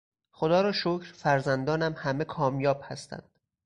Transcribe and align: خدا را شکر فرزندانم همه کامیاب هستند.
خدا 0.31 0.61
را 0.61 0.71
شکر 0.71 1.11
فرزندانم 1.13 1.93
همه 1.97 2.23
کامیاب 2.23 2.81
هستند. 2.83 3.29